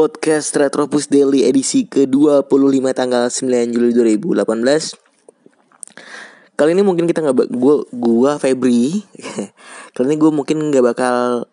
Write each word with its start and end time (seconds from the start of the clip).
podcast 0.00 0.56
Retropus 0.56 1.12
Daily 1.12 1.44
edisi 1.44 1.84
ke-25 1.84 2.84
tanggal 2.96 3.28
9 3.28 3.68
Juli 3.68 3.92
2018 4.24 6.56
Kali 6.56 6.72
ini 6.72 6.80
mungkin 6.80 7.04
kita 7.04 7.20
nggak 7.20 7.52
gua 7.52 7.84
gua 7.92 8.40
Febri 8.40 9.04
Kali 9.92 10.04
ini 10.08 10.16
gue 10.16 10.32
mungkin 10.32 10.72
nggak 10.72 10.80
bakal 10.80 11.44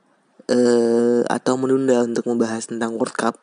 uh, 0.47 1.21
atau 1.27 1.59
menunda 1.59 2.07
untuk 2.07 2.23
membahas 2.23 2.71
tentang 2.71 2.95
World 2.95 3.19
Cup. 3.19 3.35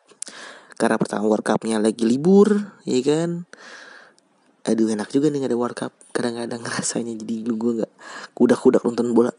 Karena 0.73 0.97
pertama 0.97 1.29
World 1.29 1.45
Cupnya 1.45 1.77
lagi 1.77 2.01
libur 2.01 2.73
ya 2.89 2.97
kan? 3.05 3.45
Aduh 4.65 4.89
enak 4.89 5.13
juga 5.13 5.29
nih 5.29 5.45
gak 5.45 5.53
ada 5.53 5.59
World 5.61 5.77
Cup. 5.77 5.93
Kadang-kadang 6.17 6.65
rasanya 6.81 7.13
jadi 7.13 7.45
gue 7.45 7.73
nggak 7.85 7.93
kudak-kudak 8.33 8.81
nonton 8.81 9.13
bola. 9.13 9.37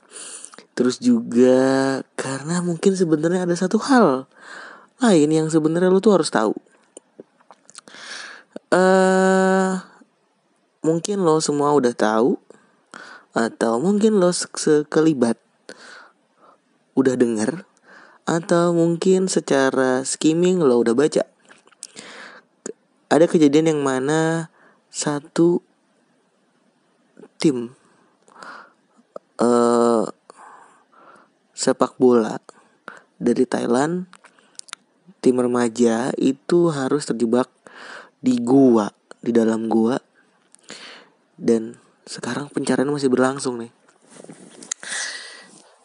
Terus 0.78 1.02
juga 1.02 2.06
karena 2.14 2.62
mungkin 2.62 2.94
sebenarnya 2.94 3.50
ada 3.50 3.56
satu 3.58 3.82
hal 3.82 4.30
lain 5.02 5.28
yang 5.28 5.48
sebenarnya 5.52 5.92
lu 5.92 6.00
tuh 6.00 6.16
harus 6.16 6.32
tahu. 6.32 6.54
Eh 8.72 8.76
uh, 8.76 9.78
mungkin 10.86 11.26
lo 11.26 11.42
semua 11.42 11.74
udah 11.74 11.92
tahu 11.92 12.38
atau 13.36 13.82
mungkin 13.82 14.16
lo 14.16 14.32
sekelibat 14.32 15.36
udah 16.96 17.14
denger 17.18 17.68
atau 18.24 18.72
mungkin 18.72 19.28
secara 19.28 20.02
skimming 20.02 20.62
lo 20.64 20.80
udah 20.80 20.96
baca. 20.96 21.24
Ada 23.06 23.26
kejadian 23.30 23.76
yang 23.76 23.80
mana 23.84 24.50
satu 24.90 25.60
tim 27.36 27.76
uh, 29.38 30.08
sepak 31.52 31.94
bola 32.00 32.40
dari 33.20 33.44
Thailand 33.44 34.08
tim 35.26 35.42
remaja 35.42 36.14
itu 36.14 36.70
harus 36.70 37.02
terjebak 37.02 37.50
di 38.22 38.38
gua 38.38 38.94
di 39.18 39.34
dalam 39.34 39.66
gua. 39.66 39.98
Dan 41.34 41.74
sekarang 42.06 42.46
pencarian 42.54 42.86
masih 42.86 43.10
berlangsung 43.10 43.58
nih. 43.58 43.74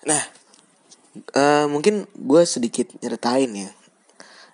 Nah 0.06 0.22
uh, 1.34 1.66
mungkin 1.66 2.06
gue 2.14 2.44
sedikit 2.46 2.88
nyeritain 3.02 3.50
ya 3.50 3.72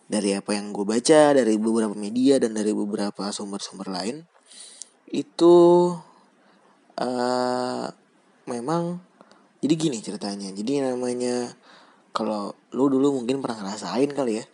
dari 0.07 0.31
apa 0.31 0.55
yang 0.55 0.71
gue 0.71 0.87
baca 0.87 1.35
dari 1.35 1.59
beberapa 1.59 1.91
media 1.91 2.39
dan 2.39 2.55
dari 2.55 2.71
beberapa 2.71 3.27
sumber-sumber 3.27 3.91
lain. 3.91 4.23
Itu 5.11 5.91
uh, 6.95 7.85
memang 8.47 9.03
jadi 9.59 9.73
gini 9.75 9.99
ceritanya. 9.99 10.47
Jadi 10.55 10.79
namanya 10.79 11.51
kalau 12.15 12.55
lu 12.71 12.87
dulu 12.87 13.21
mungkin 13.21 13.43
pernah 13.43 13.67
ngerasain 13.67 14.09
kali 14.15 14.41
ya 14.41 14.45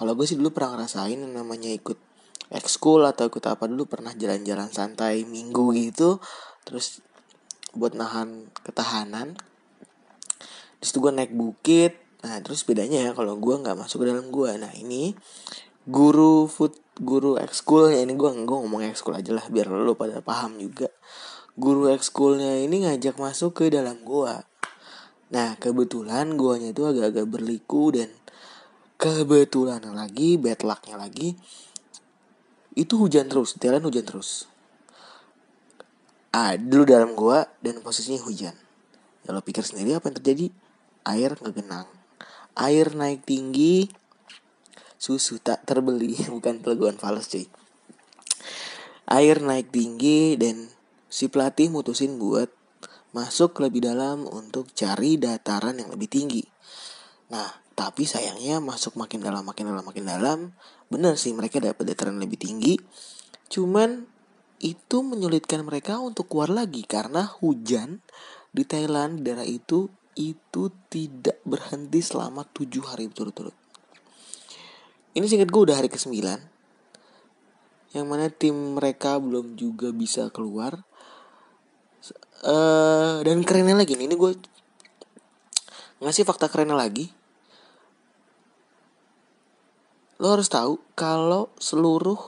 kalau 0.00 0.16
gue 0.16 0.24
sih 0.24 0.40
dulu 0.40 0.56
pernah 0.56 0.80
ngerasain 0.80 1.20
namanya 1.20 1.68
ikut 1.68 2.00
ekskul 2.48 3.04
atau 3.04 3.28
ikut 3.28 3.44
apa 3.44 3.68
dulu 3.68 3.84
pernah 3.84 4.16
jalan-jalan 4.16 4.72
santai 4.72 5.28
minggu 5.28 5.76
gitu 5.76 6.24
terus 6.64 7.04
buat 7.76 7.92
nahan 7.92 8.48
ketahanan. 8.64 9.36
Terus 10.80 10.96
gue 10.96 11.12
naik 11.12 11.36
bukit 11.36 12.00
nah 12.24 12.40
terus 12.40 12.64
bedanya 12.64 13.04
ya 13.04 13.10
kalau 13.12 13.36
gue 13.36 13.54
nggak 13.60 13.76
masuk 13.76 14.04
ke 14.04 14.12
dalam 14.12 14.28
gue 14.28 14.52
nah 14.60 14.68
ini 14.76 15.16
guru 15.88 16.44
food 16.44 16.76
guru 17.00 17.40
ekskul 17.40 17.88
ya 17.88 18.04
ini 18.04 18.12
gue 18.12 18.28
gue 18.44 18.58
ngomong 18.60 18.84
ekskul 18.92 19.16
aja 19.16 19.32
lah 19.32 19.44
biar 19.52 19.68
lo 19.68 19.92
pada 19.92 20.24
paham 20.24 20.56
juga. 20.56 20.88
Guru 21.60 21.92
ekskulnya 21.92 22.56
ini 22.64 22.88
ngajak 22.88 23.20
masuk 23.20 23.52
ke 23.52 23.64
dalam 23.68 24.00
gua. 24.00 24.48
Nah 25.30 25.60
kebetulan 25.60 26.38
guanya 26.38 26.72
itu 26.72 26.88
agak-agak 26.88 27.26
berliku 27.28 27.92
dan 27.92 28.08
kebetulan 29.00 29.80
lagi 29.96 30.36
bad 30.36 30.60
lucknya 30.60 31.00
lagi 31.00 31.32
itu 32.76 33.00
hujan 33.00 33.32
terus 33.32 33.56
jalan 33.56 33.80
hujan 33.80 34.04
terus. 34.04 34.44
Ah 36.30 36.54
dulu 36.54 36.84
dalam 36.84 37.16
gua 37.16 37.48
dan 37.64 37.80
posisinya 37.80 38.20
hujan. 38.22 38.52
Ya 39.24 39.32
lo 39.32 39.40
pikir 39.40 39.64
sendiri 39.64 39.96
apa 39.96 40.12
yang 40.12 40.16
terjadi? 40.20 40.46
Air 41.08 41.32
ngegenang. 41.40 41.88
Air 42.54 42.92
naik 42.92 43.24
tinggi 43.24 43.88
susu 45.00 45.40
tak 45.40 45.64
terbeli 45.64 46.20
bukan 46.36 46.60
peleguan 46.60 47.00
fals 47.00 47.26
cuy. 47.32 47.48
Air 49.08 49.40
naik 49.40 49.72
tinggi 49.72 50.36
dan 50.36 50.70
si 51.08 51.26
pelatih 51.26 51.72
mutusin 51.72 52.20
buat 52.20 52.52
masuk 53.10 53.58
lebih 53.64 53.90
dalam 53.90 54.28
untuk 54.28 54.70
cari 54.76 55.18
dataran 55.18 55.80
yang 55.82 55.90
lebih 55.90 56.06
tinggi. 56.06 56.46
Nah 57.34 57.69
tapi 57.80 58.04
sayangnya 58.04 58.60
masuk 58.60 59.00
makin 59.00 59.24
dalam 59.24 59.40
makin 59.40 59.72
dalam 59.72 59.80
makin 59.80 60.04
dalam 60.04 60.38
benar 60.92 61.16
sih 61.16 61.32
mereka 61.32 61.64
dapat 61.64 61.88
dataran 61.88 62.20
lebih 62.20 62.36
tinggi. 62.36 62.76
Cuman 63.48 64.04
itu 64.60 65.00
menyulitkan 65.00 65.64
mereka 65.64 65.96
untuk 65.96 66.28
keluar 66.28 66.52
lagi 66.52 66.84
karena 66.84 67.24
hujan 67.40 68.04
di 68.52 68.68
Thailand 68.68 69.24
daerah 69.24 69.48
itu 69.48 69.88
itu 70.12 70.68
tidak 70.92 71.40
berhenti 71.48 72.04
selama 72.04 72.44
tujuh 72.52 72.84
hari 72.84 73.08
berturut-turut. 73.08 73.56
Ini 75.16 75.24
singkat 75.24 75.48
gue 75.48 75.62
udah 75.66 75.74
hari 75.74 75.90
ke-9 75.90 76.22
Yang 77.98 78.06
mana 78.06 78.30
tim 78.30 78.78
mereka 78.78 79.18
belum 79.18 79.58
juga 79.58 79.90
bisa 79.90 80.30
keluar. 80.30 80.86
Uh, 82.46 83.18
Dan 83.26 83.42
kerennya 83.42 83.74
lagi 83.74 83.98
nih 83.98 84.06
Ini 84.06 84.16
gue 84.16 84.32
ngasih 85.98 86.22
fakta 86.22 86.46
kerennya 86.46 86.78
lagi 86.78 87.10
lo 90.20 90.36
harus 90.36 90.52
tahu 90.52 90.76
kalau 90.92 91.48
seluruh 91.56 92.20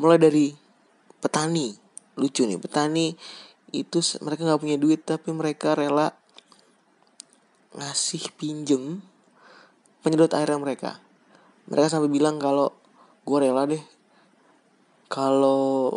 mulai 0.00 0.16
dari 0.16 0.56
petani 1.20 1.76
lucu 2.16 2.48
nih 2.48 2.56
petani 2.56 3.12
itu 3.76 4.00
mereka 4.24 4.48
nggak 4.48 4.62
punya 4.64 4.76
duit 4.80 5.04
tapi 5.04 5.28
mereka 5.36 5.76
rela 5.76 6.16
ngasih 7.76 8.32
pinjem 8.40 9.04
penyedot 10.00 10.32
airnya 10.32 10.56
mereka. 10.56 11.02
Mereka 11.68 11.92
sampai 11.92 12.08
bilang 12.08 12.40
kalau 12.40 12.72
gue 13.26 13.38
rela 13.42 13.66
deh 13.66 13.82
kalau 15.10 15.90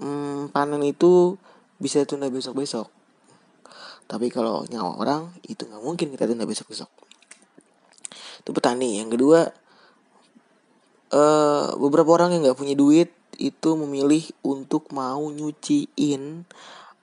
hmm, 0.00 0.52
panen 0.52 0.84
itu 0.84 1.36
bisa 1.80 2.04
tunda 2.04 2.28
besok 2.28 2.60
besok 2.60 2.86
tapi 4.08 4.32
kalau 4.32 4.64
nyawa 4.72 5.00
orang 5.00 5.22
itu 5.44 5.68
nggak 5.68 5.84
mungkin 5.84 6.12
kita 6.12 6.24
tunda 6.28 6.48
besok 6.48 6.72
besok 6.72 6.90
itu 8.48 8.56
petani 8.56 8.96
yang 8.96 9.12
kedua 9.12 9.52
uh, 11.12 11.76
beberapa 11.76 12.16
orang 12.16 12.32
yang 12.32 12.48
nggak 12.48 12.56
punya 12.56 12.72
duit 12.72 13.12
itu 13.36 13.76
memilih 13.76 14.24
untuk 14.40 14.88
mau 14.96 15.20
nyuciin 15.28 16.48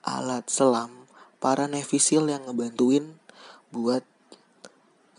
alat 0.01 0.50
selam 0.50 1.06
para 1.38 1.69
nevisil 1.69 2.25
yang 2.25 2.50
ngebantuin 2.50 3.13
buat 3.69 4.01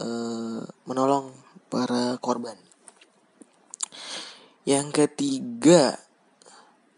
uh, 0.03 0.67
menolong 0.91 1.31
para 1.71 2.19
korban. 2.19 2.59
Yang 4.67 5.07
ketiga, 5.07 6.03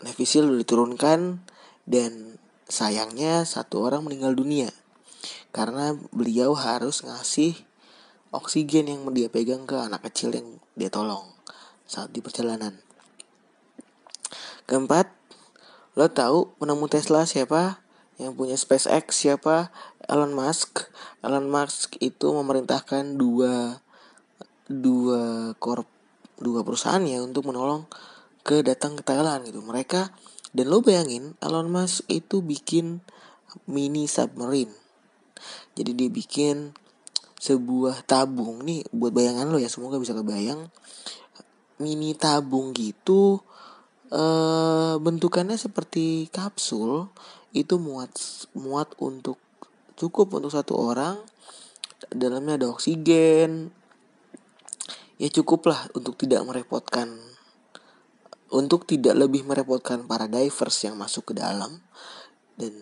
nevisil 0.00 0.48
diturunkan 0.56 1.44
dan 1.84 2.40
sayangnya 2.64 3.44
satu 3.44 3.84
orang 3.84 4.08
meninggal 4.08 4.32
dunia 4.32 4.72
karena 5.52 5.92
beliau 6.16 6.56
harus 6.56 7.04
ngasih 7.04 7.67
oksigen 8.34 8.90
yang 8.90 9.02
dia 9.16 9.32
pegang 9.32 9.64
ke 9.64 9.76
anak 9.76 10.04
kecil 10.10 10.34
yang 10.34 10.60
dia 10.76 10.92
tolong 10.92 11.32
saat 11.88 12.12
di 12.12 12.20
perjalanan. 12.20 12.76
Keempat, 14.68 15.08
lo 15.96 16.12
tahu 16.12 16.52
penemu 16.60 16.86
Tesla 16.92 17.24
siapa? 17.24 17.80
Yang 18.20 18.32
punya 18.36 18.56
SpaceX 18.60 19.16
siapa? 19.16 19.72
Elon 20.04 20.36
Musk. 20.36 20.92
Elon 21.24 21.48
Musk 21.48 21.96
itu 22.04 22.28
memerintahkan 22.34 23.16
dua 23.16 23.80
dua 24.68 25.56
korp 25.56 25.88
dua 26.36 26.60
perusahaan 26.60 27.00
ya 27.00 27.24
untuk 27.24 27.48
menolong 27.48 27.88
ke 28.44 28.60
datang 28.60 29.00
ke 29.00 29.02
Thailand 29.04 29.48
gitu. 29.48 29.64
Mereka 29.64 30.12
dan 30.52 30.66
lo 30.68 30.84
bayangin 30.84 31.32
Elon 31.40 31.72
Musk 31.72 32.04
itu 32.12 32.44
bikin 32.44 33.00
mini 33.64 34.04
submarine. 34.04 34.72
Jadi 35.78 35.96
dia 35.96 36.10
bikin 36.12 36.76
sebuah 37.38 38.02
tabung 38.02 38.66
nih 38.66 38.82
buat 38.90 39.14
bayangan 39.14 39.46
lo 39.46 39.62
ya 39.62 39.70
semoga 39.70 39.96
bisa 40.02 40.14
kebayang. 40.14 40.70
Mini 41.78 42.18
tabung 42.18 42.74
gitu 42.74 43.38
e, 44.10 44.22
bentukannya 44.98 45.54
seperti 45.54 46.26
kapsul 46.34 47.06
itu 47.54 47.78
muat 47.78 48.10
muat 48.58 48.90
untuk 48.98 49.38
cukup 49.94 50.42
untuk 50.42 50.50
satu 50.50 50.74
orang. 50.74 51.22
Dalamnya 52.10 52.58
ada 52.58 52.66
oksigen. 52.70 53.70
Ya 55.18 55.28
cukup 55.30 55.66
lah 55.70 55.90
untuk 55.94 56.14
tidak 56.14 56.46
merepotkan 56.46 57.10
untuk 58.48 58.88
tidak 58.88 59.12
lebih 59.12 59.44
merepotkan 59.44 60.08
para 60.08 60.24
divers 60.24 60.78
yang 60.84 60.96
masuk 60.96 61.32
ke 61.32 61.34
dalam. 61.36 61.84
Dan 62.58 62.74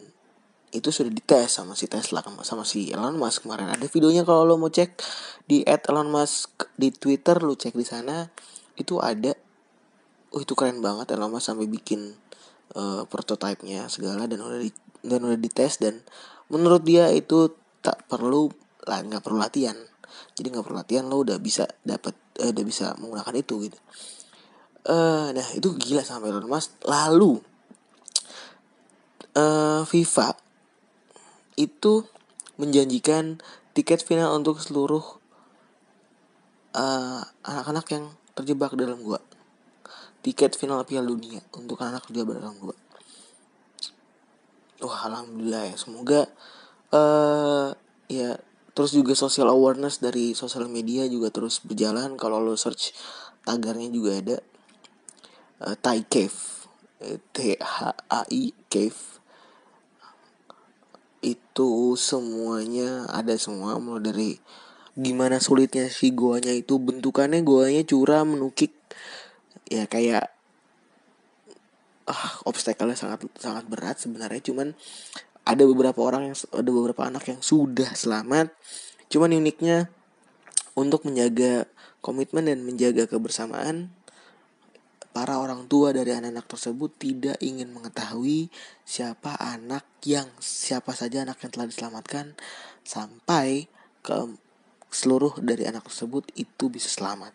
itu 0.74 0.90
sudah 0.90 1.12
dites 1.12 1.62
sama 1.62 1.78
si 1.78 1.86
Tesla 1.86 2.24
sama 2.42 2.66
si 2.66 2.90
Elon 2.90 3.14
Musk 3.14 3.46
kemarin. 3.46 3.70
Ada 3.70 3.86
videonya 3.86 4.26
kalau 4.26 4.42
lo 4.42 4.54
mau 4.58 4.70
cek 4.72 4.98
di 5.46 5.62
Elon 5.62 6.10
Musk 6.10 6.74
di 6.74 6.90
Twitter 6.90 7.38
lu 7.38 7.54
cek 7.54 7.78
di 7.78 7.86
sana 7.86 8.26
itu 8.74 8.98
ada 8.98 9.32
oh 10.34 10.40
itu 10.42 10.52
keren 10.58 10.82
banget 10.82 11.14
Elon 11.14 11.30
Musk 11.30 11.54
sampai 11.54 11.70
bikin 11.70 12.18
uh, 12.74 13.06
prototipenya 13.06 13.86
segala 13.86 14.26
dan 14.26 14.42
udah 14.42 14.58
di, 14.58 14.70
dan 15.06 15.22
udah 15.22 15.38
dites 15.38 15.78
dan 15.78 16.02
menurut 16.50 16.82
dia 16.82 17.14
itu 17.14 17.54
tak 17.78 18.02
perlu 18.10 18.50
lah 18.86 19.02
nggak 19.06 19.22
perlu 19.22 19.38
latihan. 19.38 19.78
Jadi 20.34 20.46
nggak 20.50 20.64
perlu 20.66 20.78
latihan 20.82 21.04
lo 21.06 21.22
udah 21.22 21.38
bisa 21.38 21.64
dapat 21.86 22.12
uh, 22.42 22.50
udah 22.50 22.64
bisa 22.66 22.98
menggunakan 22.98 23.34
itu 23.38 23.70
gitu. 23.70 23.78
Uh, 24.86 25.30
nah 25.30 25.46
itu 25.54 25.72
gila 25.78 26.02
sampai 26.02 26.34
Elon 26.34 26.50
Musk. 26.50 26.74
Lalu 26.82 27.38
uh, 29.38 29.82
FIFA 29.86 30.45
itu 31.56 32.04
menjanjikan 32.60 33.40
tiket 33.72 34.04
final 34.04 34.36
untuk 34.36 34.60
seluruh 34.60 35.02
anak-anak 36.76 37.86
uh, 37.88 37.92
yang 37.92 38.04
terjebak 38.36 38.76
dalam 38.76 39.00
gua. 39.00 39.20
Tiket 40.20 40.56
final 40.60 40.84
Piala 40.84 41.08
Dunia 41.08 41.40
untuk 41.56 41.80
anak-anak 41.80 42.04
terjebak 42.12 42.36
dalam 42.40 42.56
gua. 42.60 42.76
Wah 44.84 45.00
alhamdulillah 45.08 45.72
ya. 45.72 45.76
Semoga 45.80 46.28
uh, 46.92 47.72
ya 48.12 48.36
terus 48.76 48.92
juga 48.92 49.16
social 49.16 49.48
awareness 49.48 50.04
dari 50.04 50.36
sosial 50.36 50.68
media 50.68 51.08
juga 51.08 51.32
terus 51.32 51.64
berjalan. 51.64 52.20
Kalau 52.20 52.44
lo 52.44 52.54
search 52.60 52.92
tagarnya 53.48 53.88
juga 53.88 54.10
ada 54.20 54.36
uh, 55.64 55.76
Thai 55.80 56.04
Cave. 56.04 56.54
T 57.36 57.60
H 57.60 57.92
A 58.08 58.24
I 58.32 58.56
Cave 58.72 59.20
itu 61.26 61.98
semuanya 61.98 63.10
ada 63.10 63.34
semua 63.34 63.82
mulai 63.82 64.02
dari 64.06 64.30
gimana 64.94 65.42
sulitnya 65.42 65.90
si 65.90 66.14
goanya 66.14 66.54
itu 66.54 66.78
bentukannya 66.78 67.42
goanya 67.42 67.82
curam 67.82 68.38
menukik 68.38 68.72
ya 69.66 69.90
kayak 69.90 70.30
ah 72.06 72.38
obstacle 72.46 72.94
sangat 72.94 73.26
sangat 73.36 73.66
berat 73.66 73.98
sebenarnya. 73.98 74.40
Cuman 74.40 74.72
ada 75.42 75.62
beberapa 75.66 76.00
orang 76.02 76.30
yang 76.30 76.36
ada 76.54 76.70
beberapa 76.70 77.02
anak 77.06 77.26
yang 77.26 77.40
sudah 77.42 77.90
selamat. 77.92 78.54
Cuman 79.10 79.34
uniknya 79.34 79.90
untuk 80.78 81.02
menjaga 81.06 81.66
komitmen 82.02 82.46
dan 82.46 82.62
menjaga 82.62 83.10
kebersamaan 83.10 83.90
para 85.16 85.40
orang 85.40 85.64
tua 85.64 85.96
dari 85.96 86.12
anak-anak 86.12 86.44
tersebut 86.44 86.92
tidak 87.00 87.40
ingin 87.40 87.72
mengetahui 87.72 88.52
siapa 88.84 89.32
anak 89.40 89.88
yang 90.04 90.28
siapa 90.44 90.92
saja 90.92 91.24
anak 91.24 91.40
yang 91.40 91.56
telah 91.56 91.72
diselamatkan 91.72 92.36
sampai 92.84 93.64
ke 94.04 94.12
seluruh 94.92 95.40
dari 95.40 95.64
anak 95.64 95.88
tersebut 95.88 96.28
itu 96.36 96.68
bisa 96.68 96.92
selamat. 96.92 97.32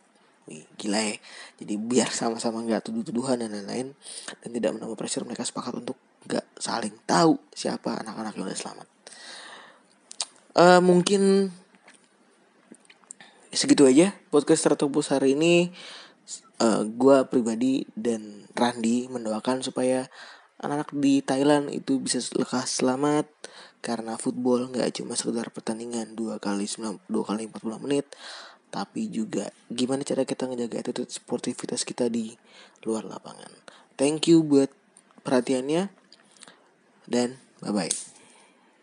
Gila 0.77 1.01
ya. 1.01 1.17
Jadi 1.57 1.73
biar 1.81 2.13
sama-sama 2.13 2.61
nggak 2.61 2.85
tuduh-tuduhan 2.85 3.41
dan 3.41 3.49
lain-lain 3.49 3.97
dan 4.45 4.49
tidak 4.53 4.77
menambah 4.77 5.01
pressure 5.01 5.25
mereka 5.25 5.41
sepakat 5.41 5.81
untuk 5.81 5.97
nggak 6.29 6.45
saling 6.61 6.93
tahu 7.09 7.41
siapa 7.49 7.97
anak-anak 7.97 8.37
yang 8.37 8.45
udah 8.45 8.59
selamat. 8.61 8.87
Uh, 10.53 10.81
mungkin 10.85 11.49
segitu 13.49 13.89
aja 13.89 14.13
podcast 14.29 14.69
Tertopus 14.69 15.09
hari 15.09 15.33
ini 15.33 15.73
uh, 16.61 16.81
eh, 16.81 16.83
gue 16.87 17.17
pribadi 17.27 17.83
dan 17.97 18.47
Randi 18.55 19.09
mendoakan 19.11 19.65
supaya 19.65 20.07
anak-anak 20.61 20.93
di 20.93 21.25
Thailand 21.25 21.73
itu 21.73 21.97
bisa 21.97 22.21
lekas 22.37 22.79
selamat 22.79 23.25
karena 23.81 24.13
football 24.15 24.69
nggak 24.69 25.01
cuma 25.01 25.17
sekedar 25.17 25.49
pertandingan 25.49 26.13
dua 26.13 26.37
kali 26.37 26.69
sembilan 26.69 27.01
dua 27.09 27.23
kali 27.25 27.49
empat 27.49 27.61
puluh 27.65 27.81
menit 27.81 28.05
tapi 28.71 29.11
juga 29.11 29.51
gimana 29.67 30.05
cara 30.07 30.23
kita 30.23 30.47
ngejaga 30.47 30.79
attitude 30.79 31.11
sportivitas 31.11 31.83
kita 31.83 32.07
di 32.07 32.31
luar 32.87 33.03
lapangan. 33.03 33.51
Thank 33.99 34.31
you 34.31 34.47
buat 34.47 34.71
perhatiannya 35.27 35.91
dan 37.11 37.35
bye 37.59 37.75
bye. 37.75 38.20